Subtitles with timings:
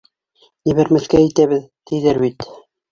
[0.71, 2.53] Ебәрмәҫкә итәбеҙ, тиҙәр бит!